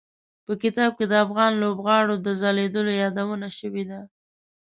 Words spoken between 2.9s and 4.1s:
یادونه شوي ده.